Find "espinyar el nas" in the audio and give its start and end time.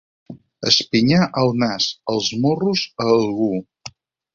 0.71-1.89